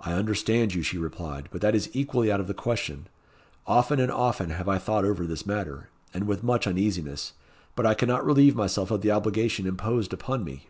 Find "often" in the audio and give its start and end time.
3.66-3.98, 4.12-4.50